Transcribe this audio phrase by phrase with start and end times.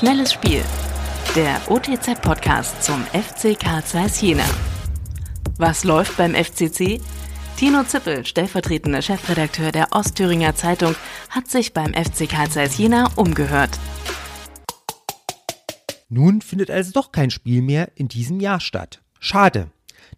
[0.00, 0.62] Schnelles Spiel.
[1.36, 4.46] Der OTZ-Podcast zum FC Karl Zeiss Jena.
[5.58, 7.02] Was läuft beim FCC?
[7.58, 10.94] Tino Zippel, stellvertretender Chefredakteur der Ostthüringer Zeitung,
[11.28, 13.78] hat sich beim FC Karl Zeiss Jena umgehört.
[16.08, 19.02] Nun findet also doch kein Spiel mehr in diesem Jahr statt.
[19.18, 19.68] Schade.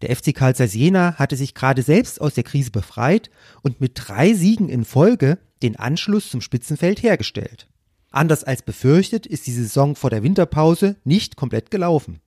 [0.00, 3.30] Der FC Karl Zeiss Jena hatte sich gerade selbst aus der Krise befreit
[3.62, 7.66] und mit drei Siegen in Folge den Anschluss zum Spitzenfeld hergestellt.
[8.12, 12.20] Anders als befürchtet ist die Saison vor der Winterpause nicht komplett gelaufen.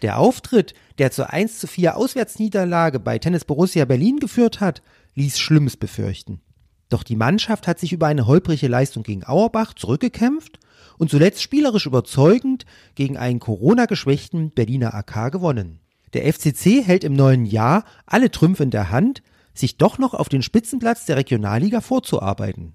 [0.00, 4.82] Der Auftritt, der zur 1 zu 4 Auswärtsniederlage bei Tennis Borussia Berlin geführt hat,
[5.14, 6.40] ließ Schlimmes befürchten.
[6.88, 10.58] Doch die Mannschaft hat sich über eine holprige Leistung gegen Auerbach zurückgekämpft
[10.96, 15.80] und zuletzt spielerisch überzeugend gegen einen Corona-geschwächten Berliner AK gewonnen.
[16.14, 20.30] Der FCC hält im neuen Jahr alle Trümpfe in der Hand, sich doch noch auf
[20.30, 22.74] den Spitzenplatz der Regionalliga vorzuarbeiten.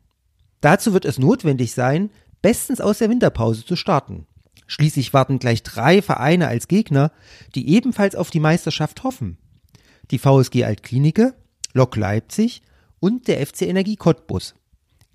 [0.62, 2.10] Dazu wird es notwendig sein,
[2.44, 4.28] bestens aus der Winterpause zu starten.
[4.68, 7.12] Schließlich warten gleich drei Vereine als Gegner,
[7.56, 9.38] die ebenfalls auf die Meisterschaft hoffen.
[10.12, 11.34] Die VSG Altklinike,
[11.74, 12.62] Lok Leipzig
[13.00, 14.54] und der FC Energie Cottbus.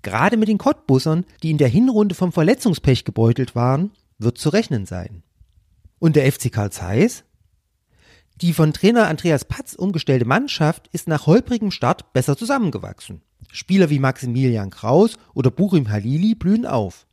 [0.01, 4.85] Gerade mit den Cottbussern, die in der Hinrunde vom Verletzungspech gebeutelt waren, wird zu rechnen
[4.85, 5.23] sein.
[5.99, 7.23] Und der FC Karl Zeiss?
[8.41, 13.21] Die von Trainer Andreas Patz umgestellte Mannschaft ist nach holprigem Start besser zusammengewachsen.
[13.51, 17.05] Spieler wie Maximilian Kraus oder Burim Halili blühen auf.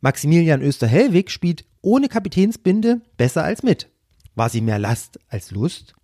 [0.00, 3.90] Maximilian Österhellwig spielt ohne Kapitänsbinde besser als mit.
[4.34, 5.94] War sie mehr Last als Lust?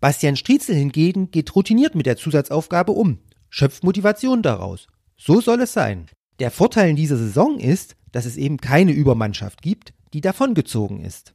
[0.00, 4.88] Bastian Striezel hingegen geht routiniert mit der Zusatzaufgabe um, schöpft Motivation daraus.
[5.16, 6.06] So soll es sein.
[6.38, 11.34] Der Vorteil in dieser Saison ist, dass es eben keine Übermannschaft gibt, die davongezogen ist.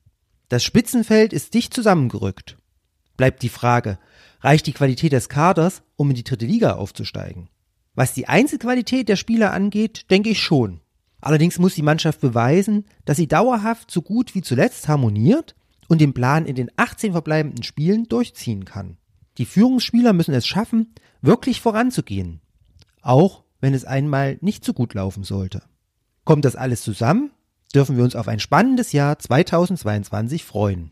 [0.49, 2.57] Das Spitzenfeld ist dicht zusammengerückt.
[3.17, 3.97] Bleibt die Frage,
[4.41, 7.49] reicht die Qualität des Kaders, um in die dritte Liga aufzusteigen?
[7.95, 10.81] Was die Einzelqualität der Spieler angeht, denke ich schon.
[11.21, 15.55] Allerdings muss die Mannschaft beweisen, dass sie dauerhaft so gut wie zuletzt harmoniert
[15.87, 18.97] und den Plan in den 18 verbleibenden Spielen durchziehen kann.
[19.37, 22.41] Die Führungsspieler müssen es schaffen, wirklich voranzugehen.
[23.01, 25.63] Auch wenn es einmal nicht so gut laufen sollte.
[26.25, 27.31] Kommt das alles zusammen,
[27.73, 30.91] dürfen wir uns auf ein spannendes Jahr 2022 freuen.